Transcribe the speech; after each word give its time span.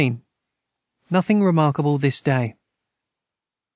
Nothing 1.11 1.43
remarkable 1.43 1.99
this 1.99 2.21
day. 2.21 2.55